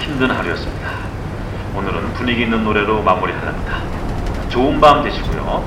힘든 0.00 0.30
하루였습니다. 0.30 0.90
오늘은 1.74 2.12
분위기 2.14 2.42
있는 2.42 2.64
노래로 2.64 3.02
마무리하랍니다. 3.02 3.78
좋은 4.48 4.80
밤 4.80 5.02
되시고요. 5.04 5.64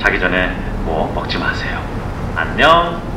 자기 0.00 0.18
전에 0.18 0.48
뭐 0.84 1.12
먹지 1.14 1.38
마세요. 1.38 1.80
안녕. 2.34 3.12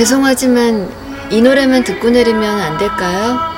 죄송하지만 0.00 0.90
이 1.30 1.42
노래만 1.42 1.84
듣고 1.84 2.08
내리면 2.08 2.58
안 2.58 2.78
될까요? 2.78 3.49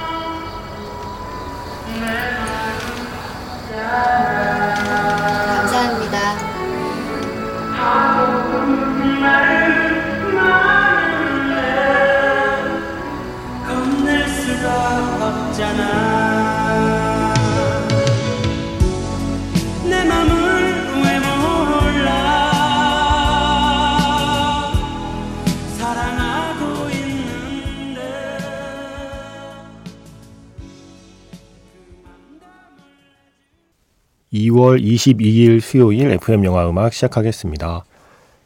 2월 34.32 34.82
22일 34.82 35.60
수요일 35.60 36.10
FM 36.12 36.44
영화 36.44 36.66
음악 36.68 36.94
시작하겠습니다. 36.94 37.84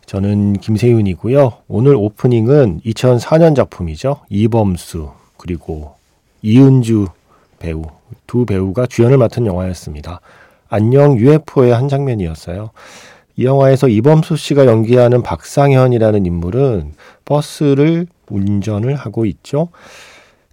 저는 0.05 0.55
김세윤이고요. 0.55 1.53
오늘 1.69 1.95
오프닝은 1.95 2.81
2004년 2.85 3.55
작품이죠. 3.55 4.21
이범수 4.29 5.11
그리고 5.37 5.95
이은주 6.43 7.07
배우 7.61 7.85
두 8.27 8.45
배우가 8.47 8.87
주연을 8.87 9.17
맡은 9.17 9.47
영화였습니다. 9.47 10.21
안녕 10.69 11.17
UFO의 11.19 11.73
한 11.73 11.89
장면이었어요. 11.89 12.71
이 13.37 13.45
영화에서 13.45 13.87
이범수 13.87 14.37
씨가 14.37 14.67
연기하는 14.67 15.23
박상현이라는 15.23 16.27
인물은 16.27 16.95
버스를 17.25 18.09
운전을 18.29 18.97
하고 18.97 19.25
있죠. 19.27 19.69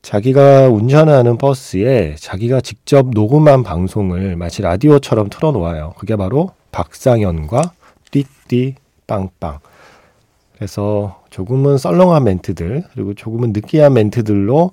자기가 0.03 0.67
운전하는 0.67 1.37
버스에 1.37 2.15
자기가 2.19 2.59
직접 2.59 3.09
녹음한 3.09 3.63
방송을 3.63 4.35
마치 4.35 4.61
라디오처럼 4.61 5.29
틀어놓아요. 5.29 5.93
그게 5.97 6.17
바로 6.17 6.51
박상현과 6.73 7.71
띠띠 8.11 8.75
빵빵. 9.07 9.59
그래서 10.55 11.23
조금은 11.29 11.77
썰렁한 11.77 12.25
멘트들 12.25 12.83
그리고 12.93 13.13
조금은 13.13 13.53
느끼한 13.53 13.93
멘트들로 13.93 14.71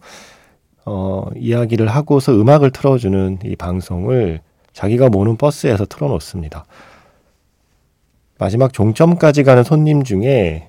어, 0.84 1.27
이야기를 1.36 1.86
하고서 1.86 2.33
음악을 2.33 2.73
틀어주는 2.73 3.39
이 3.45 3.55
방송을 3.55 4.40
자기가 4.73 5.11
모는 5.11 5.36
버스에서 5.36 5.86
틀어놓습니다. 5.86 6.64
마지막 8.36 8.73
종점까지 8.73 9.45
가는 9.45 9.63
손님 9.63 10.02
중에 10.02 10.69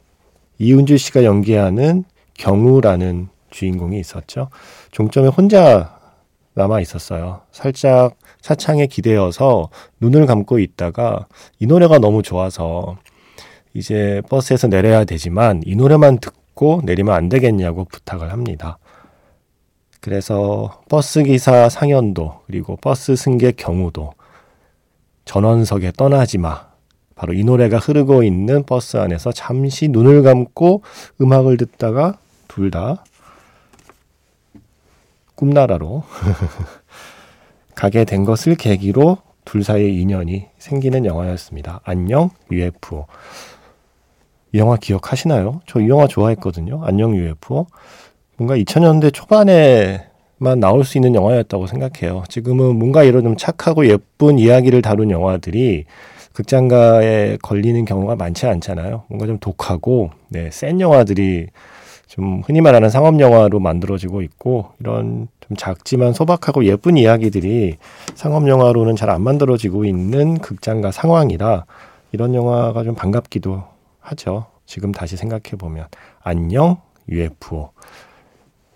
이은주 0.60 0.98
씨가 0.98 1.24
연기하는 1.24 2.04
경우라는 2.36 3.31
주인공이 3.52 4.00
있었죠. 4.00 4.50
종점에 4.92 5.28
혼자 5.28 6.00
남아 6.54 6.82
있었어요. 6.82 7.42
살짝 7.52 8.16
차창에 8.42 8.88
기대어서 8.88 9.70
눈을 10.00 10.26
감고 10.26 10.60
있다가 10.60 11.28
이 11.60 11.66
노래가 11.66 12.00
너무 12.00 12.24
좋아서 12.24 12.98
이제 13.74 14.22
버스에서 14.30 14.68
내려야 14.68 15.06
되지만 15.06 15.62
이 15.66 15.76
노래만 15.76 16.20
듣고 16.20 16.82
내리면 16.84 17.14
안 17.14 17.30
되겠냐고 17.30 17.86
부탁을 17.86 18.32
합니다. 18.32 18.80
그래서 20.02 20.82
버스 20.90 21.24
기사 21.24 21.70
상현도 21.70 22.42
그리고 22.48 22.76
버스 22.76 23.16
승객 23.16 23.56
경우도 23.56 24.14
전원석의 25.26 25.94
떠나지 25.96 26.38
마. 26.38 26.72
바로 27.16 27.34
이 27.34 27.44
노래가 27.44 27.78
흐르고 27.78 28.24
있는 28.24 28.64
버스 28.64 28.98
안에서 28.98 29.32
잠시 29.32 29.88
눈을 29.88 30.24
감고 30.24 30.82
음악을 31.22 31.58
듣다가 31.58 32.18
둘 32.48 32.72
다 32.72 33.04
꿈나라로 35.42 36.04
가게 37.74 38.06
된 38.06 38.26
것을 38.26 38.54
계기로 38.56 39.18
둘 39.44 39.64
사이의 39.64 39.96
인연이 40.00 40.46
생기는 40.60 41.04
영화였습니다. 41.04 41.82
안녕 41.84 42.30
UFO. 42.52 43.08
이 44.54 44.60
영화 44.60 44.78
기억하시나요? 44.78 45.62
저 45.66 45.80
이 45.80 45.90
영화 45.90 46.06
좋아했거든요. 46.06 46.82
안녕 46.84 47.16
UFO. 47.16 47.66
뭔가 48.38 48.56
2000년대 48.56 49.12
초반에만 49.16 50.60
나올 50.60 50.84
수 50.84 51.00
있는 51.00 51.16
영화였다고 51.16 51.66
생각해요. 51.66 52.24
지금은 52.30 52.78
뭔가 52.78 53.04
이런 53.04 53.24
좀 53.24 53.36
착하고 53.36 53.88
예쁜 53.88 54.38
이야기를 54.38 54.84
다룬 54.84 55.10
영화들이 55.10 55.86
극장가에 56.34 57.40
걸리는 57.42 57.84
경우가 57.86 58.16
많지 58.16 58.46
않잖아요. 58.46 59.06
뭔가 59.08 59.26
좀 59.26 59.40
독하고 59.40 60.12
네, 60.30 60.52
센 60.52 60.80
영화들이 60.80 61.48
좀 62.12 62.42
흔히 62.46 62.60
말하는 62.60 62.90
상업 62.90 63.22
영화로 63.22 63.62
만들어지고 63.62 64.22
있고 64.22 64.74
이런 64.82 65.30
좀 65.40 65.56
작지만 65.56 66.12
소박하고 66.12 66.66
예쁜 66.66 66.98
이야기들이 66.98 67.78
상업 68.16 68.50
영화로는 68.50 68.98
잘 68.98 69.10
안 69.10 69.22
만들어지고 69.22 69.86
있는 69.86 70.38
극장가 70.40 70.92
상황이라 70.92 71.64
이런 72.12 72.36
영화가 72.36 72.84
좀 72.84 72.96
반갑기도 72.96 73.64
하죠. 74.02 74.48
지금 74.66 74.92
다시 74.92 75.16
생각해 75.16 75.56
보면 75.58 75.88
안녕 76.22 76.82
UFO. 77.08 77.72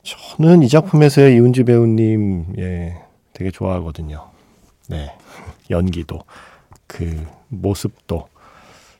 저는 0.03 0.63
이 0.63 0.69
작품에서의 0.69 1.35
이은주 1.35 1.65
배우님 1.65 2.53
예 2.57 2.95
되게 3.33 3.51
좋아하거든요. 3.51 4.29
네 4.87 5.11
연기도 5.69 6.21
그 6.87 7.27
모습도 7.49 8.29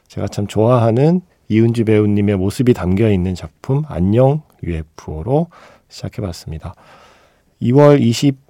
제가 0.10 0.28
참 0.28 0.46
좋아하는 0.46 1.22
이은주 1.48 1.86
배우님의 1.86 2.38
모습이 2.38 2.74
담겨 2.74 3.12
있는 3.12 3.36
작품 3.36 3.84
안녕 3.88 4.42
UFO로 4.64 5.48
시작해봤습니다. 5.90 6.74
2월 7.62 8.02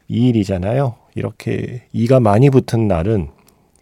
22일이잖아요. 0.09 0.95
이렇게 1.15 1.83
이가 1.91 2.19
많이 2.19 2.49
붙은 2.49 2.87
날은 2.87 3.29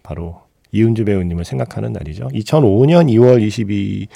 바로 0.01 0.41
이은주 0.72 1.06
배우님을 1.06 1.46
생각하는 1.46 1.94
날이죠. 1.94 2.29
2005년 2.29 3.09
2월 3.12 4.07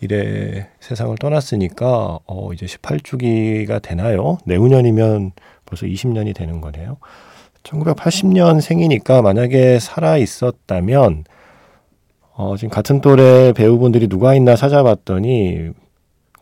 22일에 0.00 0.66
세상을 0.80 1.16
떠났으니까 1.18 2.18
어 2.26 2.52
이제 2.52 2.66
18주기가 2.66 3.80
되나요? 3.80 4.38
내후년이면 4.44 5.32
벌써 5.64 5.86
20년이 5.86 6.34
되는 6.34 6.60
거네요. 6.60 6.98
1980년 7.62 8.60
생이니까 8.60 9.22
만약에 9.22 9.78
살아 9.78 10.16
있었다면 10.16 11.24
어, 12.34 12.56
지금 12.56 12.70
같은 12.70 13.00
또래 13.00 13.52
배우분들이 13.52 14.08
누가 14.08 14.34
있나 14.34 14.56
찾아봤더니 14.56 15.70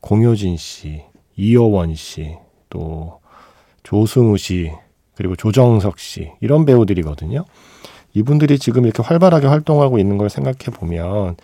공효진 0.01 0.57
씨, 0.57 1.03
이효원 1.37 1.95
씨, 1.95 2.37
또 2.69 3.21
조승우 3.83 4.37
씨, 4.39 4.73
그리고 5.15 5.37
조정석 5.37 5.99
씨 5.99 6.31
이런 6.41 6.65
배우들이거든요. 6.65 7.45
이분들이 8.13 8.59
지금 8.59 8.85
이렇게 8.85 9.03
활발하게 9.03 9.47
활동하고 9.47 9.99
있는 9.99 10.19
걸 10.19 10.31
생각해 10.31 10.75
보면 10.75 11.37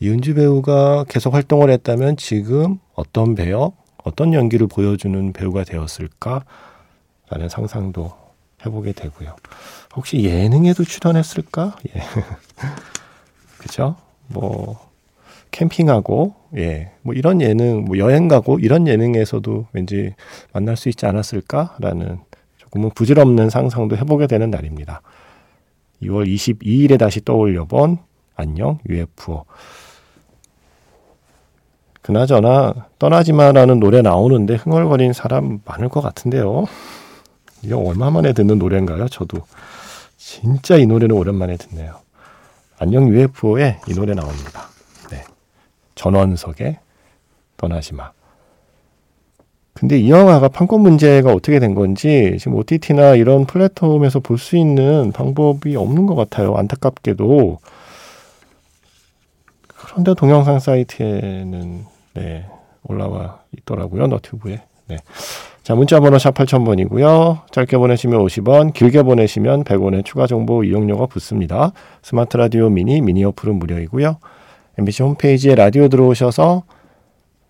이은주 0.00 0.34
배우가 0.34 1.04
계속 1.08 1.34
활동을 1.34 1.70
했다면 1.70 2.16
지금 2.16 2.78
어떤 2.94 3.34
배역, 3.34 3.74
어떤 4.04 4.32
연기를 4.34 4.66
보여주는 4.66 5.32
배우가 5.32 5.64
되었을까라는 5.64 6.44
상상도 7.48 8.12
해보게 8.64 8.92
되고요. 8.92 9.34
혹시 9.96 10.22
예능에도 10.22 10.84
출연했을까? 10.84 11.76
예. 11.88 12.00
그죠? 13.62 13.96
뭐 14.28 14.78
캠핑하고 15.52 16.34
예, 16.56 16.90
뭐 17.02 17.14
이런 17.14 17.40
예능, 17.40 17.84
뭐 17.84 17.98
여행 17.98 18.28
가고 18.28 18.58
이런 18.58 18.86
예능에서도 18.86 19.66
왠지 19.72 20.14
만날 20.52 20.76
수 20.76 20.88
있지 20.88 21.06
않았을까라는 21.06 22.18
조금은 22.58 22.90
부질없는 22.94 23.50
상상도 23.50 23.96
해보게 23.96 24.26
되는 24.26 24.50
날입니다. 24.50 25.02
2월 26.02 26.26
22일에 26.26 26.98
다시 26.98 27.24
떠올려 27.24 27.64
본 27.64 27.98
안녕 28.34 28.78
UFO. 28.88 29.44
그나저나 32.02 32.88
떠나지 32.98 33.32
마라는 33.32 33.78
노래 33.78 34.02
나오는데 34.02 34.56
흥얼거리는 34.56 35.12
사람 35.12 35.60
많을 35.64 35.88
것 35.88 36.00
같은데요. 36.00 36.64
이게 37.62 37.74
얼마 37.74 38.10
만에 38.10 38.32
듣는 38.32 38.58
노래인가요? 38.58 39.08
저도 39.08 39.38
진짜 40.16 40.76
이 40.76 40.86
노래는 40.86 41.14
오랜만에 41.14 41.56
듣네요. 41.56 42.00
안녕 42.82 43.06
UFO에 43.08 43.78
이 43.88 43.94
노래 43.94 44.12
나옵니다. 44.12 44.64
네. 45.08 45.22
전원석의 45.94 46.80
떠나지마. 47.56 48.10
근데 49.72 50.00
이 50.00 50.10
영화가 50.10 50.48
판권 50.48 50.80
문제가 50.80 51.30
어떻게 51.32 51.60
된 51.60 51.76
건지 51.76 52.36
지금 52.40 52.56
OTT나 52.56 53.14
이런 53.14 53.46
플랫폼에서 53.46 54.18
볼 54.18 54.36
수 54.36 54.56
있는 54.56 55.12
방법이 55.12 55.76
없는 55.76 56.06
것 56.06 56.16
같아요. 56.16 56.56
안타깝게도. 56.56 57.58
그런데 59.68 60.14
동영상 60.14 60.58
사이트에는 60.58 61.84
네, 62.14 62.46
올라와 62.82 63.42
있더라고요. 63.58 64.08
너튜브에. 64.08 64.60
네. 64.88 64.96
자, 65.62 65.76
문자 65.76 66.00
번호 66.00 66.18
샵 66.18 66.34
8000번이고요. 66.34 67.52
짧게 67.52 67.76
보내시면 67.78 68.20
50원, 68.24 68.72
길게 68.72 69.04
보내시면 69.04 69.62
100원의 69.62 70.04
추가 70.04 70.26
정보 70.26 70.64
이용료가 70.64 71.06
붙습니다. 71.06 71.70
스마트 72.02 72.36
라디오 72.36 72.68
미니, 72.68 73.00
미니 73.00 73.24
어플은 73.24 73.60
무료이고요. 73.60 74.16
MBC 74.78 75.04
홈페이지에 75.04 75.54
라디오 75.54 75.86
들어오셔서 75.88 76.64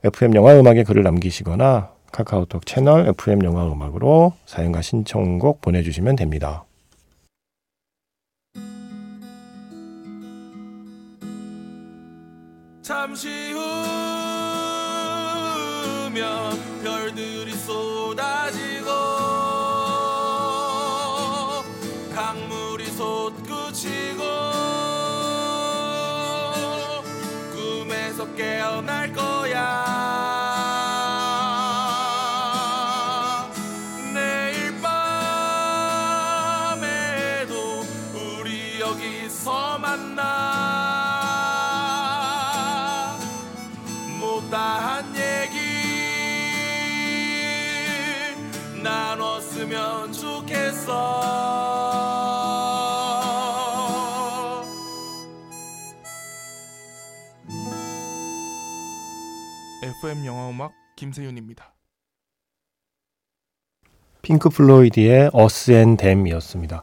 FM 0.05 0.35
영화 0.35 0.55
음악에 0.59 0.83
글을 0.83 1.03
남기시거나 1.05 1.93
카카오톡 2.13 2.67
채널 2.67 3.09
FM 3.09 3.45
영화 3.45 3.65
음악으로 3.67 4.35
사연과 4.45 4.83
신청곡 4.83 5.63
보내주시면 5.63 6.17
됩니다. 6.17 6.65
잠시 12.83 13.29
후면 16.11 16.72
별들이 16.83 17.53
쏟아지고 17.55 18.91
강물이 22.13 22.87
솟구치고 22.87 24.23
꿈에서 27.53 28.35
깨어날 28.35 29.13
거야. 29.13 29.93
내일 34.13 34.81
밤에도 34.81 35.15
우리 38.13 38.81
여기서 38.81 39.79
만나 39.79 40.32
FM 60.03 60.27
영화 60.27 60.51
음악 60.51 60.73
김세윤입니다. 60.97 61.73
핑크 64.21 64.49
플로이드의 64.49 65.31
Us 65.33 65.71
and 65.71 65.97
Them이었습니다. 65.97 66.83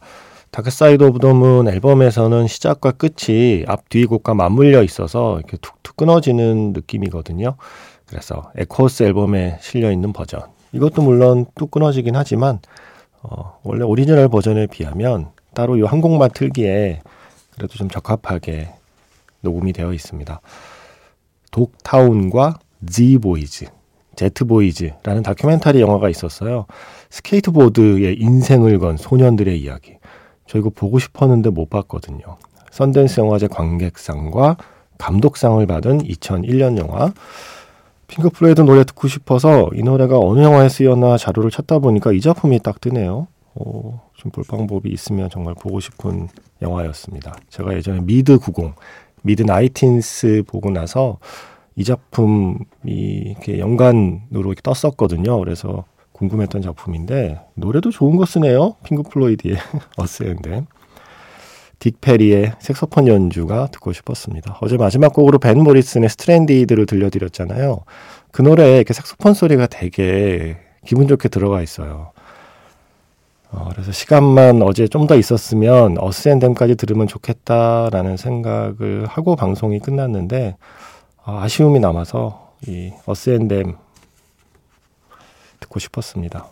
Dark 0.52 0.70
Side 0.72 1.04
of 1.04 1.20
the 1.20 1.34
Moon 1.34 1.68
앨범에서는 1.68 2.48
시작과 2.48 2.92
끝이 2.94 3.66
앞뒤 3.68 4.06
곡과 4.06 4.36
맞물려 4.36 4.84
있어서 4.84 5.38
이렇게 5.38 5.58
툭툭 5.58 5.98
끊어지는 5.98 6.72
느낌이거든요. 6.72 7.58
그래서 8.06 8.54
Echoes 8.56 9.04
앨범에 9.04 9.58
실려 9.62 9.92
있는 9.92 10.14
버전. 10.14 10.44
이것도 10.72 11.02
물론 11.02 11.46
뚝 11.56 11.72
끊어지긴 11.72 12.16
하지만 12.16 12.60
어, 13.22 13.60
원래 13.64 13.84
오리지널 13.84 14.30
버전에 14.30 14.66
비하면 14.68 15.32
따로 15.54 15.76
이 15.76 15.82
한 15.82 16.00
곡만 16.00 16.32
틀기에 16.34 17.02
그래도 17.54 17.74
좀 17.76 17.90
적합하게 17.90 18.70
녹음이 19.42 19.74
되어 19.74 19.92
있습니다. 19.92 20.40
Dogtown과 21.52 22.60
Z-Boys, 22.86 23.66
Z-Boys라는 24.16 25.24
다큐멘터리 25.24 25.82
영화가 25.82 26.10
있었어요. 26.10 26.66
스케이트보드의 27.10 28.18
인생을 28.20 28.80
건 28.80 28.98
소년들의 28.98 29.60
이야기. 29.60 29.98
저 30.48 30.58
이거 30.58 30.70
보고 30.70 31.00
싶었는데 31.00 31.50
못 31.52 31.70
봤거든요. 31.70 32.38
썬댄스 32.72 33.20
영화제 33.22 33.48
관객상과 33.48 34.58
감독상을 34.98 35.66
받은 35.66 36.00
2001년 36.04 36.78
영화. 36.78 37.14
핑크 38.08 38.30
플로이드 38.30 38.62
노래 38.62 38.84
듣고 38.84 39.08
싶어서 39.08 39.70
이 39.74 39.84
노래가 39.84 40.18
어느 40.20 40.42
영화에 40.42 40.68
쓰였나 40.70 41.18
자료를 41.18 41.52
찾다 41.52 41.80
보니까 41.80 42.12
이 42.12 42.20
작품이 42.22 42.60
딱 42.60 42.82
뜨네요. 42.82 43.28
오, 43.56 44.00
좀 44.16 44.32
볼 44.32 44.44
방법이 44.48 44.90
있으면 44.90 45.30
정말 45.30 45.54
보고 45.54 45.80
싶은 45.80 46.28
영화였습니다. 46.62 47.36
제가 47.50 47.74
예전에 47.76 48.00
Mid 48.02 48.38
90, 48.40 48.74
Mid 49.22 49.44
Nineties 49.44 50.44
보고 50.48 50.70
나서 50.72 51.18
이 51.80 51.86
작품이 51.86 52.60
이렇게 52.84 53.58
연관으로 53.58 54.52
이렇게 54.52 54.60
떴었거든요. 54.62 55.40
그래서 55.40 55.86
궁금했던 56.12 56.62
작품인데 56.62 57.40
노래도 57.56 57.90
좋은 57.90 58.18
거 58.18 58.26
쓰네요. 58.26 58.76
핑크 58.84 59.04
플로이드의 59.04 59.56
Us 59.96 60.11
and 60.11 60.35
Them 60.35 60.66
딕 61.80 61.94
페리의 62.02 62.52
색소폰 62.60 63.08
연주가 63.08 63.68
듣고 63.68 63.94
싶었습니다. 63.94 64.58
어제 64.60 64.76
마지막 64.76 65.14
곡으로 65.14 65.40
밴 65.40 65.64
모리슨의 65.64 66.10
Stranded를 66.10 66.86
들려드렸잖아요. 66.86 67.86
그 68.32 68.42
노래에 68.42 68.76
이렇게 68.76 68.94
색소폰 68.94 69.34
소리가 69.34 69.68
되게 69.68 70.58
기분 70.86 71.08
좋게 71.08 71.30
들어가 71.30 71.62
있어요. 71.62 72.12
어, 73.52 73.70
그래서 73.72 73.94
시간만 73.94 74.62
어제 74.64 74.86
좀 74.90 75.08
더 75.08 75.16
있었으면 75.16 75.96
Us 75.98 76.09
and 76.09 76.26
Them까지 76.26 76.76
들으면 76.76 77.08
좋겠다라는 77.08 78.18
생각을 78.18 79.06
하고 79.08 79.38
방송이 79.38 79.80
끝났는데 79.80 80.58
아, 81.24 81.44
아쉬움이 81.44 81.80
남아서 81.80 82.54
이 82.68 82.92
Us 83.06 83.21
and 83.21 83.45
Them 83.45 83.76
듣고 85.60 85.80
싶었습니다. 85.80 86.48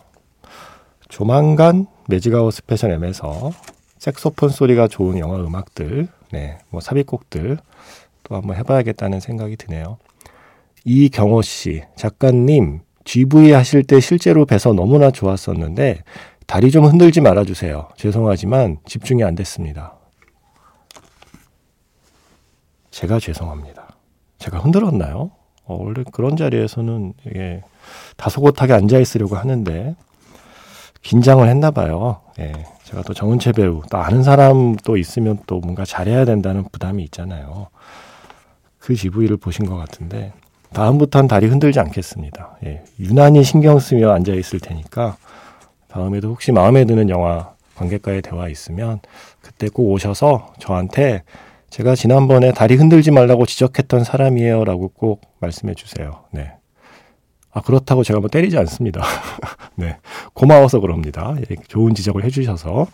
조만간 1.08 1.86
Magic 2.08 2.32
Hour 2.32 2.52
Special 2.52 2.90
M에서 2.92 3.52
색소폰 3.98 4.50
소리가 4.50 4.88
좋은 4.88 5.18
영화 5.18 5.36
음악들, 5.36 6.08
네, 6.32 6.58
뭐 6.70 6.80
삽입곡들 6.80 7.58
또 8.24 8.34
한번 8.34 8.56
해봐야겠다는 8.56 9.20
생각이 9.20 9.56
드네요. 9.56 9.98
이경호 10.84 11.42
씨, 11.42 11.82
작가님, 11.96 12.80
GV 13.04 13.52
하실 13.52 13.82
때 13.82 14.00
실제로 14.00 14.44
뵈서 14.44 14.72
너무나 14.74 15.10
좋았었는데 15.10 16.04
다리 16.46 16.70
좀 16.70 16.84
흔들지 16.84 17.20
말아주세요. 17.20 17.88
죄송하지만 17.96 18.78
집중이 18.86 19.24
안 19.24 19.34
됐습니다. 19.34 19.94
제가 22.90 23.18
죄송합니다. 23.18 23.87
제가 24.38 24.58
흔들었나요? 24.58 25.30
어, 25.64 25.78
원래 25.80 26.02
그런 26.12 26.36
자리에서는 26.36 27.14
이게 27.26 27.62
다소곳하게 28.16 28.72
앉아 28.72 28.98
있으려고 28.98 29.36
하는데 29.36 29.94
긴장을 31.02 31.46
했나 31.46 31.70
봐요. 31.70 32.20
예. 32.38 32.52
제가 32.84 33.02
또 33.02 33.12
정은채 33.12 33.52
배우 33.52 33.82
또 33.90 33.98
아는 33.98 34.22
사람 34.22 34.76
또 34.76 34.96
있으면 34.96 35.38
또 35.46 35.60
뭔가 35.60 35.84
잘해야 35.84 36.24
된다는 36.24 36.64
부담이 36.70 37.02
있잖아요. 37.04 37.68
그 38.78 38.94
GV를 38.94 39.36
보신 39.36 39.66
것 39.66 39.76
같은데 39.76 40.32
다음부터는 40.72 41.28
다리 41.28 41.46
흔들지 41.46 41.80
않겠습니다. 41.80 42.58
예. 42.64 42.82
유난히 42.98 43.44
신경 43.44 43.78
쓰며 43.78 44.12
앉아 44.12 44.32
있을 44.32 44.60
테니까 44.60 45.16
다음에도 45.88 46.28
혹시 46.28 46.52
마음에 46.52 46.84
드는 46.84 47.08
영화 47.10 47.52
관객과의 47.76 48.22
대화 48.22 48.48
있으면 48.48 49.00
그때 49.40 49.68
꼭 49.68 49.90
오셔서 49.92 50.52
저한테 50.58 51.22
제가 51.70 51.94
지난번에 51.94 52.52
다리 52.52 52.76
흔들지 52.76 53.10
말라고 53.10 53.46
지적했던 53.46 54.04
사람이에요라고 54.04 54.88
꼭 54.88 55.20
말씀해 55.40 55.74
주세요. 55.74 56.24
네. 56.32 56.52
아, 57.52 57.60
그렇다고 57.60 58.02
제가 58.02 58.20
뭐 58.20 58.28
때리지 58.28 58.56
않습니다. 58.58 59.02
네. 59.76 59.96
고마워서 60.32 60.80
그럽니다. 60.80 61.34
예, 61.38 61.56
좋은 61.66 61.94
지적을 61.94 62.24
해 62.24 62.30
주셔서. 62.30 62.86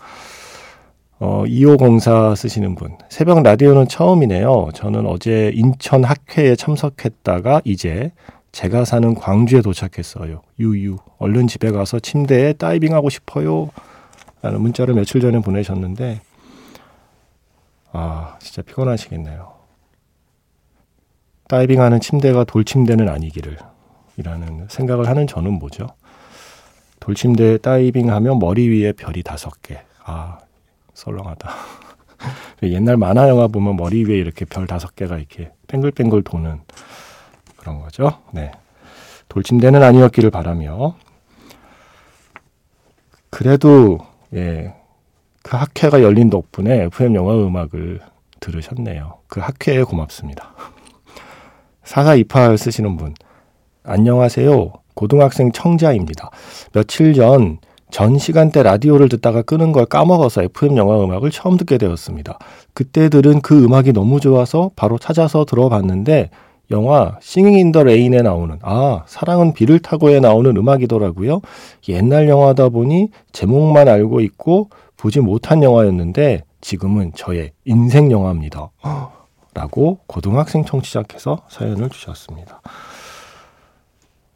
어, 1.21 1.45
2504 1.47 2.35
쓰시는 2.35 2.75
분. 2.75 2.97
새벽 3.09 3.43
라디오는 3.43 3.89
처음이네요. 3.89 4.71
저는 4.75 5.07
어제 5.07 5.53
인천 5.55 6.05
학회에 6.05 6.57
참석했다가 6.57 7.63
이제 7.65 8.11
제가 8.53 8.85
사는 8.85 9.15
광주에 9.15 9.63
도착했어요. 9.63 10.43
유유. 10.59 10.99
얼른 11.19 11.47
집에 11.47 11.71
가서 11.71 11.99
침대에 12.01 12.53
다이빙하고 12.55 13.11
싶어요. 13.11 13.71
라는 14.43 14.61
문자를 14.61 14.95
며칠 14.95 15.21
전에 15.21 15.41
보내셨는데, 15.41 16.21
아, 17.97 18.37
진짜 18.41 18.61
피곤하시겠네요. 18.63 19.55
다이빙하는 21.49 22.01
침대가 22.01 22.43
돌침대는 22.43 23.09
아니기를. 23.09 23.57
이라는 24.17 24.67
생각을 24.69 25.09
하는 25.09 25.29
저는 25.29 25.53
뭐죠? 25.53 25.87
돌침대에 26.99 27.59
다이빙하면 27.59 28.41
머리 28.41 28.69
위에 28.69 28.93
별이 28.93 29.23
다섯 29.23 29.63
개. 29.63 29.81
아, 30.05 30.39
썰렁하다. 30.95 31.51
옛날 32.65 32.97
만화 32.97 33.29
영화 33.29 33.47
보면 33.47 33.77
머리 33.77 34.05
위에 34.05 34.17
이렇게 34.17 34.45
별 34.45 34.67
다섯 34.67 34.97
개가 34.97 35.19
이렇게 35.19 35.53
뱅글뱅글 35.69 36.25
도는 36.25 36.63
그런 37.57 37.81
거죠. 37.81 38.23
네. 38.33 38.51
돌침대는 39.29 39.83
아니었기를 39.83 40.31
바라며. 40.31 40.97
그래도, 43.31 43.99
예, 44.35 44.75
그 45.45 45.59
학회가 45.59 46.03
열린 46.03 46.31
덕분에 46.31 46.85
FM 46.85 47.15
영화 47.15 47.35
음악을 47.35 48.01
들으셨네요. 48.41 49.19
그 49.29 49.41
학회에 49.41 49.83
고맙습니다. 49.83 50.55
4428 51.85 52.57
쓰시는 52.57 52.97
분. 52.97 53.15
안녕하세요. 53.85 54.73
고등학생 54.95 55.53
청자입니다. 55.53 56.31
며칠 56.73 57.13
전, 57.13 57.59
전 57.91 58.17
시간대 58.17 58.63
라디오를 58.63 59.11
듣다가 59.11 59.43
끄는 59.43 59.73
걸 59.73 59.85
까먹어서 59.85 60.45
FM 60.45 60.79
영화 60.79 60.99
음악을 61.05 61.31
처음 61.31 61.59
듣게 61.59 61.77
되었습니다. 61.77 62.39
그때 62.73 63.11
들은 63.11 63.43
그 63.43 63.63
음악이 63.63 63.93
너무 63.93 64.21
좋아서 64.21 64.71
바로 64.77 64.97
찾아서 64.99 65.45
들어봤는데, 65.45 66.31
영화 66.71 67.19
Singin' 67.21 67.59
in 67.59 67.73
the 67.73 67.83
Rain에 67.85 68.23
나오는 68.23 68.59
아 68.63 69.03
사랑은 69.07 69.53
비를 69.53 69.79
타고에 69.81 70.21
나오는 70.21 70.57
음악이더라고요. 70.57 71.43
옛날 71.91 72.27
영화다 72.31 72.71
보니 72.71 73.11
제목만 73.33 73.87
알고 73.87 74.21
있고 74.23 74.71
보지 75.05 75.21
못한 75.21 75.63
영화였는데 75.63 76.45
지금은 76.63 77.13
저의 77.15 77.53
인생 77.67 78.11
영화입니다. 78.11 78.71
라고 79.53 79.99
고등학생 80.07 80.65
청취자께서 80.65 81.43
사연을 81.51 81.91
주셨습니다. 81.91 82.63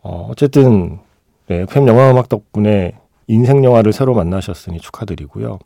어, 0.02 0.28
어쨌든 0.30 0.98
네, 1.46 1.62
FM 1.62 1.88
영화 1.88 2.10
음악 2.10 2.28
덕분에 2.28 2.98
인생 3.28 3.64
영화를 3.64 3.94
새로 3.94 4.12
만나셨으니 4.12 4.78
축하드리고요. 4.78 5.58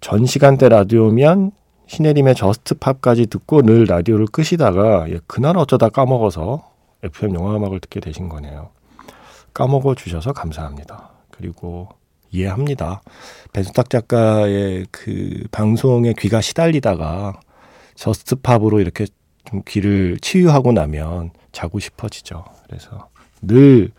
전 0.00 0.26
시간대 0.26 0.68
라디오면 0.68 1.52
신혜림의 1.86 2.34
저스트 2.34 2.74
팝까지 2.74 3.26
듣고 3.26 3.62
늘 3.62 3.84
라디오를 3.84 4.26
끄시다가 4.26 5.08
예, 5.08 5.20
그날 5.28 5.56
어쩌다 5.56 5.88
까먹어서 5.88 6.68
FM 7.04 7.36
영화 7.36 7.54
음악을 7.54 7.78
듣게 7.78 8.00
되신 8.00 8.28
거네요. 8.28 8.70
까먹어 9.54 9.94
주셔서 9.94 10.32
감사합니다. 10.32 11.10
그리고 11.30 11.88
이해합니다. 12.30 13.02
배수탁 13.52 13.90
작가의 13.90 14.86
그 14.90 15.44
방송에 15.50 16.12
귀가 16.18 16.40
시달리다가 16.40 17.40
저스트팝으로 17.94 18.80
이렇게 18.80 19.06
좀 19.44 19.62
귀를 19.66 20.18
치유하고 20.20 20.72
나면 20.72 21.30
자고 21.52 21.78
싶어지죠. 21.78 22.44
그래서 22.66 23.08
늘 23.40 23.90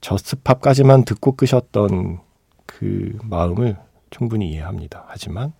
저스트팝까지만 0.00 1.04
듣고 1.04 1.36
끄셨던 1.36 2.20
그 2.66 3.18
마음을 3.22 3.76
충분히 4.10 4.50
이해합니다. 4.50 5.04
하지만 5.08 5.52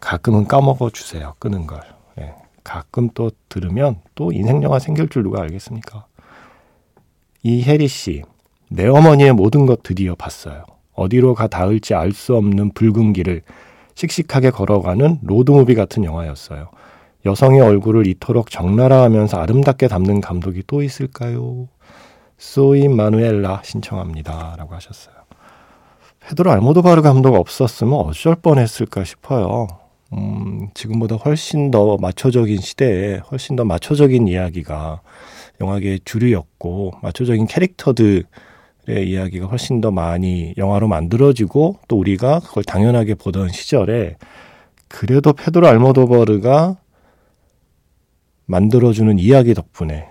가끔은 0.00 0.46
까먹어 0.46 0.90
주세요. 0.90 1.34
끄는 1.38 1.66
걸. 1.66 1.80
예. 2.18 2.34
가끔 2.64 3.08
또 3.14 3.30
들으면 3.48 4.00
또 4.14 4.32
인생 4.32 4.62
영화 4.62 4.78
생길 4.78 5.08
줄 5.08 5.22
누가 5.22 5.42
알겠습니까? 5.42 6.06
이혜리 7.42 7.88
씨, 7.88 8.22
내 8.68 8.86
어머니의 8.86 9.32
모든 9.32 9.66
것 9.66 9.82
드디어 9.82 10.14
봤어요. 10.14 10.64
어디로 11.00 11.34
가 11.34 11.46
닿을지 11.46 11.94
알 11.94 12.12
수 12.12 12.36
없는 12.36 12.72
붉은 12.74 13.12
길을 13.14 13.42
씩씩하게 13.94 14.50
걸어가는 14.50 15.20
로드무비 15.22 15.74
같은 15.74 16.04
영화였어요. 16.04 16.68
여성의 17.24 17.60
얼굴을 17.60 18.06
이토록 18.06 18.50
적나라하면서 18.50 19.38
아름답게 19.38 19.88
담는 19.88 20.20
감독이 20.20 20.62
또 20.66 20.82
있을까요? 20.82 21.68
Soy 22.38 22.88
Manuela 22.88 23.60
신청합니다. 23.64 24.56
라고 24.58 24.74
하셨어요. 24.74 25.14
페드로 26.20 26.50
알모도바르 26.50 27.02
감독 27.02 27.34
없었으면 27.34 27.94
어쩔 27.94 28.34
뻔했을까 28.34 29.04
싶어요. 29.04 29.68
음, 30.12 30.68
지금보다 30.74 31.16
훨씬 31.16 31.70
더 31.70 31.96
마초적인 31.98 32.60
시대에 32.60 33.20
훨씬 33.30 33.56
더 33.56 33.64
마초적인 33.64 34.28
이야기가 34.28 35.00
영화계의 35.60 36.00
주류였고 36.04 36.92
마초적인 37.02 37.46
캐릭터들 37.46 38.24
의 38.88 39.10
이야기가 39.10 39.46
훨씬 39.46 39.80
더 39.80 39.90
많이 39.90 40.54
영화로 40.56 40.88
만들어지고 40.88 41.76
또 41.86 41.98
우리가 41.98 42.40
그걸 42.40 42.64
당연하게 42.64 43.14
보던 43.14 43.50
시절에 43.50 44.16
그래도 44.88 45.32
페드로 45.32 45.68
알모도버르가 45.68 46.76
만들어주는 48.46 49.18
이야기 49.18 49.54
덕분에 49.54 50.08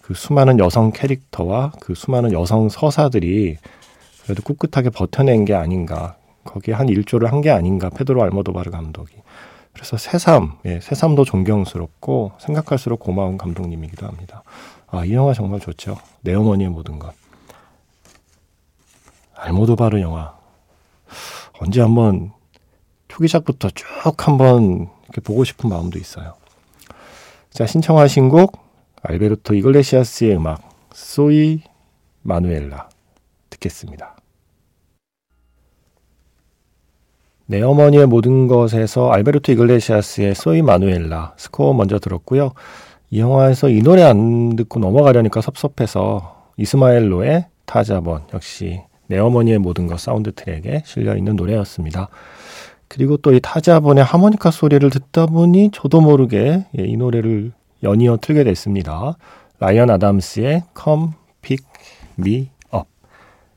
그 0.00 0.14
수많은 0.14 0.58
여성 0.60 0.92
캐릭터와 0.92 1.72
그 1.80 1.94
수많은 1.94 2.32
여성 2.32 2.68
서사들이 2.68 3.56
그래도 4.22 4.42
꿋꿋하게 4.42 4.90
버텨낸 4.90 5.44
게 5.44 5.54
아닌가 5.54 6.16
거기에 6.44 6.74
한 6.74 6.88
일조를 6.88 7.30
한 7.30 7.42
게 7.42 7.50
아닌가 7.50 7.90
페드로 7.90 8.22
알모도바르 8.22 8.70
감독이 8.70 9.14
그래서 9.74 9.96
새삼 9.96 10.58
예, 10.64 10.80
새삼도 10.80 11.24
존경스럽고 11.24 12.32
생각할수록 12.38 13.00
고마운 13.00 13.36
감독님이기도 13.36 14.06
합니다. 14.06 14.42
아이 14.86 15.12
영화 15.12 15.34
정말 15.34 15.60
좋죠. 15.60 15.98
내 16.22 16.34
어머니의 16.34 16.70
모든 16.70 16.98
것 16.98 17.12
알모도바르 19.40 20.00
영화 20.00 20.36
언제 21.60 21.80
한번 21.80 22.32
초기작부터 23.06 23.70
쭉 23.70 23.86
한번 24.26 24.88
이렇게 25.04 25.20
보고 25.20 25.44
싶은 25.44 25.70
마음도 25.70 25.98
있어요. 25.98 26.34
자 27.50 27.66
신청하신 27.66 28.28
곡 28.28 28.58
알베르토 29.02 29.54
이글레시아스의 29.54 30.36
음악 30.36 30.68
소이 30.92 31.62
마누엘라 32.22 32.88
듣겠습니다. 33.50 34.16
내 37.46 37.62
어머니의 37.62 38.06
모든 38.06 38.46
것에서 38.48 39.10
알베르토 39.10 39.52
이글레시아스의 39.52 40.34
Soy 40.34 40.62
Manuela 40.62 41.34
스코어 41.36 41.72
먼저 41.74 41.98
들었고요. 41.98 42.52
이 43.10 43.20
영화에서 43.20 43.70
이 43.70 43.82
노래 43.82 44.02
안 44.02 44.56
듣고 44.56 44.80
넘어가려니까 44.80 45.40
섭섭해서 45.40 46.50
이스마엘 46.58 47.17
로의 47.17 47.46
Tajabone 47.64 48.24
역시 48.34 48.82
내 49.08 49.18
어머니의 49.18 49.58
모든 49.58 49.86
것 49.88 49.98
사운드 50.00 50.32
트랙에 50.32 50.82
실려 50.84 51.16
있는 51.16 51.34
노래였습니다. 51.36 52.08
그리고 52.88 53.16
또 53.18 53.32
이 53.32 53.40
Tajabone의 53.40 54.04
하모니카 54.04 54.50
소리를 54.50 54.88
듣다 54.88 55.26
보니 55.26 55.70
저도 55.72 56.00
모르게 56.00 56.66
예, 56.78 56.84
이 56.84 56.96
노래를 56.96 57.52
연이어 57.82 58.18
틀게 58.20 58.44
됐습니다. 58.44 59.16
라이언 59.58 59.90
아담스의 59.90 60.64
Come 60.80 61.08
Pick 61.42 61.66
Me 62.18 62.50
Up 62.74 62.88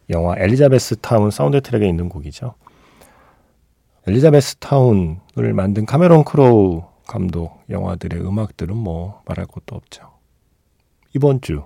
영화 0.09 0.35
엘리자베스 0.37 0.97
타운 0.97 1.31
사운드 1.31 1.61
트랙에 1.61 1.87
있는 1.87 2.09
곡이죠. 2.09 2.55
엘리자베스 4.07 4.55
타운을 4.57 5.53
만든 5.53 5.85
카메론 5.85 6.23
크로우 6.23 6.83
감독 7.07 7.61
영화들의 7.69 8.19
음악들은 8.21 8.75
뭐 8.75 9.21
말할 9.25 9.45
것도 9.45 9.75
없죠. 9.75 10.09
이번 11.15 11.41
주 11.41 11.63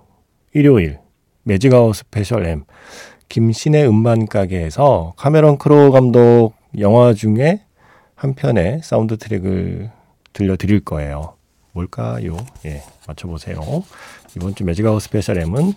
일요일 0.53 0.99
Magic 1.43 1.72
Hour 1.72 1.95
Special 1.95 2.45
M 2.45 2.63
김신의 3.29 3.87
음반 3.87 4.25
가게에서 4.27 5.13
카메론 5.17 5.57
크로우 5.57 5.91
감독 5.91 6.53
영화 6.79 7.13
중에 7.13 7.61
한 8.15 8.33
편의 8.33 8.81
사운드 8.83 9.17
트랙을 9.17 9.91
들려드릴 10.33 10.81
거예요. 10.85 11.33
뭘까요? 11.73 12.37
예, 12.65 12.81
맞춰보세요. 13.07 13.59
이번 14.35 14.55
주 14.55 14.63
Magic 14.63 14.85
Hour 14.85 15.01
Special 15.01 15.37
M은 15.39 15.73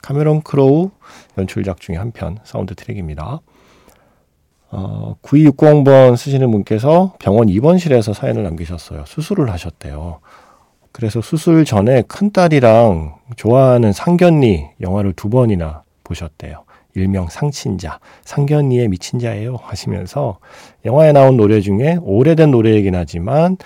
카메론 0.00 0.42
크로우 0.42 0.90
연출작 1.38 1.80
중에 1.80 1.96
한 1.96 2.12
편 2.12 2.38
사운드 2.44 2.74
트랙입니다. 2.74 3.40
어, 4.70 5.16
9260번 5.22 6.16
쓰시는 6.16 6.50
분께서 6.50 7.14
병원 7.18 7.48
입원실에서 7.48 8.12
사연을 8.14 8.42
남기셨어요. 8.44 9.04
수술을 9.06 9.50
하셨대요. 9.50 10.20
그래서 10.92 11.20
수술 11.20 11.64
전에 11.64 12.02
큰딸이랑 12.02 13.16
좋아하는 13.36 13.92
상견니 13.92 14.70
영화를 14.80 15.12
두 15.14 15.28
번이나 15.28 15.82
보셨대요. 16.04 16.64
일명 16.94 17.28
상친자, 17.28 18.00
상견니에 18.24 18.88
미친 18.88 19.18
자예요 19.18 19.56
하시면서 19.62 20.38
영화에 20.84 21.12
나온 21.12 21.36
노래 21.36 21.60
중에 21.60 21.98
오래된 22.02 22.50
노래이긴 22.50 22.94
하지만 22.94 23.56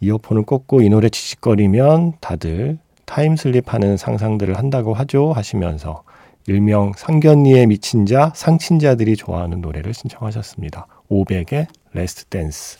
이어폰을 0.00 0.42
꽂고 0.42 0.82
이 0.82 0.88
노래 0.88 1.08
지직거리면 1.08 2.14
다들 2.20 2.78
타임슬립 3.04 3.72
하는 3.72 3.96
상상들을 3.96 4.56
한다고 4.56 4.94
하죠 4.94 5.32
하시면서 5.32 6.02
일명 6.46 6.92
상견니에 6.96 7.66
미친 7.66 8.06
자, 8.06 8.32
상친자들이 8.34 9.16
좋아하는 9.16 9.60
노래를 9.60 9.92
신청하셨습니다. 9.94 10.86
500의 11.10 11.66
Last 11.92 12.24
Dance. 12.24 12.78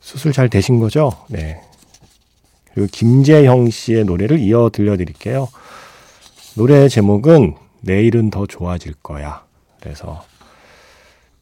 수술 0.00 0.32
잘 0.32 0.48
되신 0.48 0.80
거죠? 0.80 1.12
네. 1.28 1.60
그리고 2.72 2.88
김재형 2.92 3.70
씨의 3.70 4.04
노래를 4.04 4.38
이어 4.38 4.70
들려드릴게요. 4.72 5.48
노래 6.56 6.88
제목은 6.88 7.56
내일은 7.84 8.30
더 8.30 8.46
좋아질 8.46 8.94
거야. 9.02 9.44
그래서 9.80 10.22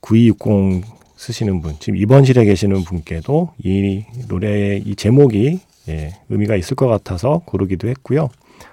9260 0.00 1.02
쓰시는 1.22 1.60
분, 1.60 1.76
지금 1.78 1.96
입원실에 1.96 2.44
계시는 2.44 2.82
분께도 2.82 3.50
이 3.62 4.04
노래의 4.28 4.82
이 4.84 4.96
제목이 4.96 5.60
예, 5.88 6.16
의미가 6.28 6.56
있을 6.56 6.74
것 6.74 6.88
같아서 6.88 7.42
고르기도 7.44 7.88
했고요. 7.88 8.28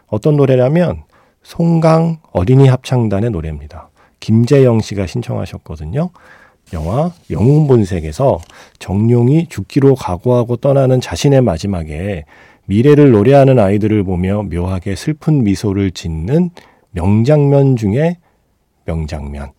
어떤 0.07 0.35
노래냐면 0.35 1.03
송강 1.43 2.17
어린이 2.31 2.67
합창단의 2.67 3.29
노래입니다. 3.29 3.89
김재영 4.19 4.81
씨가 4.81 5.05
신청하셨거든요. 5.05 6.09
영화 6.73 7.11
영웅 7.29 7.67
본색에서 7.67 8.39
정룡이 8.79 9.47
죽기로 9.47 9.93
각오하고 9.95 10.57
떠나는 10.57 11.01
자신의 11.01 11.41
마지막에 11.41 12.25
미래를 12.65 13.11
노래하는 13.11 13.57
아이들을 13.59 14.03
보며 14.03 14.43
묘하게 14.43 14.95
슬픈 14.95 15.43
미소를 15.43 15.91
짓는 15.91 16.51
명장면 16.91 17.75
중에 17.75 18.17
명장면. 18.85 19.51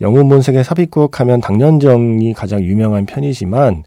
영웅본색의 0.00 0.64
삽입곡 0.64 1.20
하면 1.20 1.40
당년정이 1.40 2.34
가장 2.34 2.62
유명한 2.62 3.06
편이지만 3.06 3.84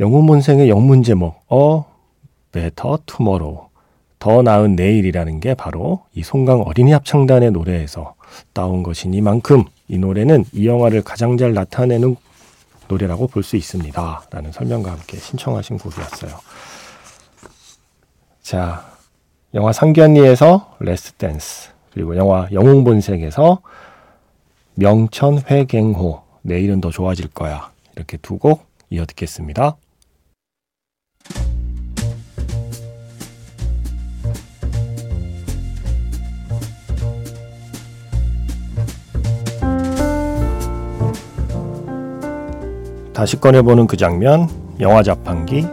영웅본색의 0.00 0.68
영문 0.68 1.02
제목 1.02 1.40
어 1.48 1.86
Better 2.52 2.98
Tomorrow 3.06 3.66
더 4.18 4.42
나은 4.42 4.76
내일이라는 4.76 5.40
게 5.40 5.54
바로 5.54 6.02
이 6.14 6.22
송강 6.22 6.62
어린이 6.62 6.92
합창단의 6.92 7.52
노래에서 7.52 8.14
따온 8.52 8.82
것이니만큼 8.82 9.64
이 9.88 9.98
노래는 9.98 10.44
이 10.52 10.66
영화를 10.66 11.02
가장 11.02 11.36
잘 11.36 11.54
나타내는 11.54 12.16
노래라고 12.88 13.26
볼 13.26 13.42
수 13.42 13.56
있습니다. 13.56 14.22
라는 14.30 14.52
설명과 14.52 14.92
함께 14.92 15.16
신청하신 15.16 15.78
곡이었어요. 15.78 16.32
자, 18.42 18.84
영화 19.54 19.72
상견니에서 19.72 20.76
Last 20.80 21.12
Dance, 21.14 21.70
그리고 21.96 22.14
영화 22.18 22.46
영웅본색에서 22.52 23.62
명천 24.74 25.40
회갱호, 25.48 26.20
내일은 26.42 26.82
더 26.82 26.90
좋아질 26.90 27.28
거야. 27.28 27.70
이렇게 27.96 28.18
두 28.18 28.36
곡 28.36 28.66
이어 28.90 29.06
듣겠습니다. 29.06 29.78
다시 43.14 43.40
꺼내보는 43.40 43.86
그 43.86 43.96
장면, 43.96 44.48
영화 44.80 45.02
자판기. 45.02 45.66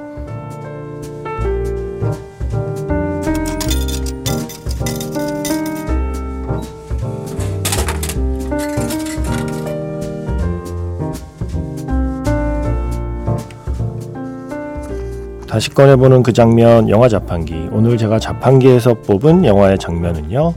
다시 15.53 15.69
꺼내보는 15.69 16.23
그 16.23 16.33
장면, 16.33 16.89
영화 16.89 17.07
자판기. 17.07 17.69
오늘 17.71 17.95
제가 17.95 18.17
자판기에서 18.17 18.95
뽑은 18.95 19.45
영화의 19.45 19.77
장면은요. 19.77 20.51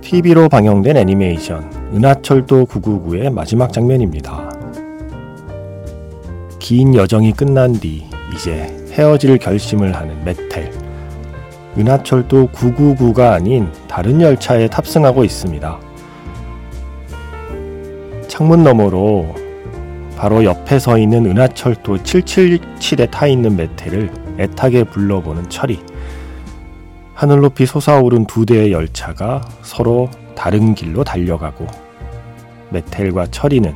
TV로 0.00 0.48
방영된 0.48 0.96
애니메이션, 0.96 1.70
은하철도 1.94 2.64
999의 2.64 3.32
마지막 3.32 3.72
장면입니다. 3.72 4.50
긴 6.58 6.96
여정이 6.96 7.30
끝난 7.30 7.74
뒤 7.74 8.06
이제 8.34 8.76
헤어질 8.90 9.38
결심을 9.38 9.94
하는 9.94 10.24
메텔. 10.24 10.72
은하철도 11.78 12.48
999가 12.48 13.34
아닌 13.34 13.68
다른 13.86 14.20
열차에 14.20 14.66
탑승하고 14.66 15.22
있습니다. 15.22 15.78
창문 18.26 18.64
너머로 18.64 19.47
바로 20.18 20.42
옆에 20.42 20.80
서 20.80 20.98
있는 20.98 21.26
은하철도 21.26 21.98
777에 21.98 23.08
타 23.08 23.28
있는 23.28 23.54
메텔을 23.54 24.10
애타게 24.40 24.82
불러보는 24.84 25.48
철이. 25.48 25.78
하늘 27.14 27.38
높이 27.38 27.66
솟아오른 27.66 28.26
두 28.26 28.44
대의 28.44 28.72
열차가 28.72 29.40
서로 29.62 30.10
다른 30.34 30.74
길로 30.74 31.04
달려가고 31.04 31.68
메텔과 32.70 33.28
철이는 33.28 33.72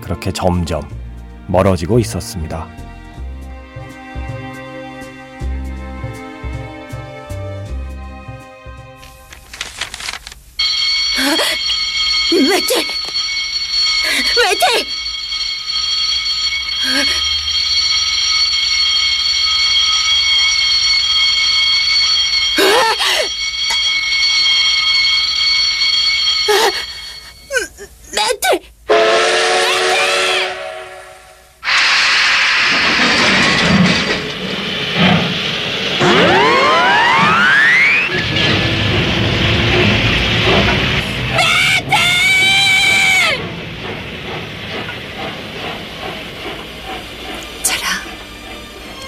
그렇게 0.00 0.32
점점 0.32 0.80
멀어지고 1.46 1.98
있었습니다. 1.98 2.66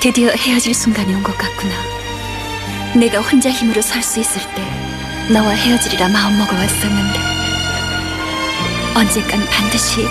드디어 0.02 0.30
헤어질 0.30 0.74
순간이 0.74 1.14
온 1.14 1.22
것 1.22 1.36
같구나. 1.38 1.72
내가 2.94 3.20
혼자 3.20 3.50
힘으로 3.50 3.80
설 3.80 4.02
수 4.02 4.20
있을 4.20 4.40
때 4.54 4.62
너와 5.32 5.50
헤어지리라 5.50 6.08
마음먹어 6.08 6.54
왔었는데 6.56 7.18
언젠간 8.94 9.46
반드시 9.48 10.06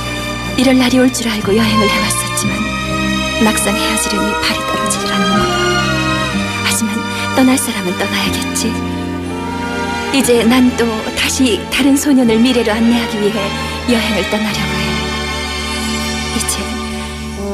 이럴 0.58 0.78
날이 0.78 0.98
올 0.98 1.12
줄 1.12 1.28
알고 1.28 1.56
여행을 1.56 1.90
해왔었지만 1.90 2.58
막상 3.44 3.76
헤어지려니 3.76 4.32
발이 4.42 4.60
떨어지질 4.60 5.14
않는 5.14 5.30
거야. 5.30 6.64
하지만 6.64 6.96
떠날 7.36 7.58
사람은 7.58 7.98
떠나야겠지. 7.98 8.74
이제 10.14 10.44
난 10.46 10.76
또 10.78 10.86
다시 11.16 11.62
다른 11.72 11.96
소년을 11.98 12.40
미래로 12.40 12.72
안내하기 12.72 13.22
위해 13.22 13.34
여행을 13.90 14.30
떠나려고 14.30 14.60
해. 14.60 14.92
이제 16.38 16.81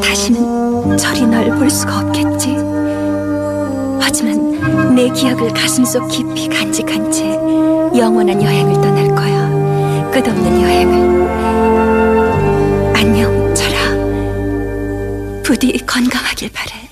다시는 0.08 0.98
철이 0.98 1.28
널볼 1.28 1.70
수가 1.70 2.00
없겠지. 2.00 2.56
하지만 4.00 4.96
내 4.96 5.10
기억을 5.10 5.54
가슴속 5.54 6.08
깊이 6.08 6.48
간직한 6.48 7.12
채 7.12 7.34
영원한 7.94 8.42
여행을 8.42 8.76
떠날 8.76 9.14
거야. 9.14 9.50
끝없는 10.12 10.62
여행을. 10.62 11.28
안녕, 12.96 13.54
철아. 13.54 15.44
부디 15.44 15.78
건강하길 15.86 16.52
바래. 16.54 16.87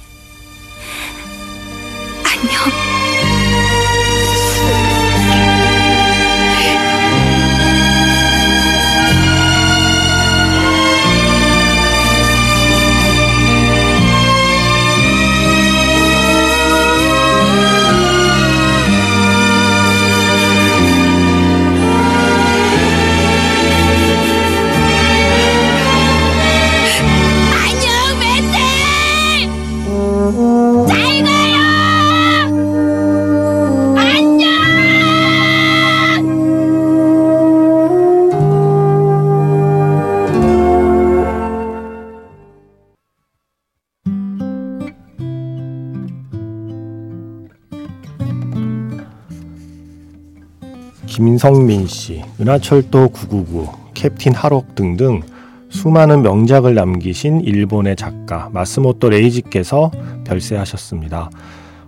김성민 51.16 51.88
씨, 51.88 52.22
은하철도 52.42 53.08
999, 53.08 53.70
캡틴 53.94 54.34
하록 54.34 54.76
등등 54.76 55.22
수많은 55.70 56.22
명작을 56.24 56.76
남기신 56.76 57.40
일본의 57.40 57.96
작가 57.96 58.50
마스모토 58.52 59.08
레이지께서 59.08 59.92
별세하셨습니다. 60.26 61.30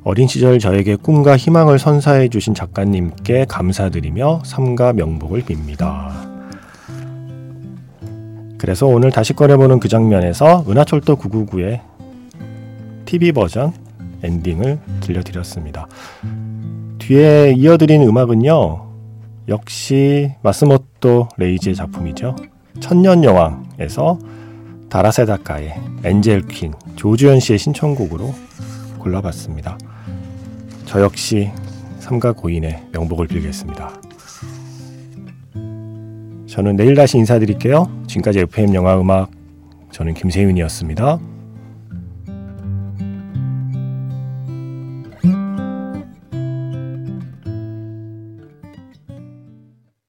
어린 0.06 0.30
시절 0.30 0.60
저에게 0.60 0.96
꿈과 0.96 1.36
희망을 1.36 1.78
선사해 1.78 2.30
주신 2.30 2.54
작가님께 2.54 3.48
감사드리며 3.50 4.44
삼가 4.46 4.94
명복을 4.94 5.42
빕니다. 5.42 6.08
그래서 8.58 8.86
오늘 8.88 9.12
다시 9.12 9.34
꺼내보는 9.34 9.82
그 9.82 9.90
장면에서 9.90 10.64
은하철도 10.70 11.18
999의 11.18 11.82
TV 13.04 13.34
버전 13.34 13.74
엔딩을 14.24 14.80
들려드렸습니다. 15.02 15.86
뒤에 17.00 17.56
이어드린 17.58 18.04
음악은요, 18.04 18.87
역시 19.48 20.34
마스모토 20.42 21.30
레이지의 21.38 21.76
작품이죠. 21.76 22.36
천년여왕에서 22.80 24.20
다라세다카의 24.90 25.74
엔젤 26.04 26.48
퀸 26.48 26.74
조주현 26.96 27.40
씨의 27.40 27.60
신청곡으로 27.60 28.34
골라봤습니다. 29.00 29.78
저 30.86 31.02
역시 31.02 31.52
삼가 32.00 32.34
고인의 32.34 32.88
명복을 32.92 33.28
빌겠습니다. 33.28 34.02
저는 36.48 36.76
내일 36.76 36.96
다시 36.96 37.18
인사드릴게요. 37.18 37.90
지금까지 38.08 38.40
FM 38.40 38.74
영화 38.74 39.00
음악 39.00 39.32
저는 39.92 40.14
김세윤이었습니다. 40.14 41.20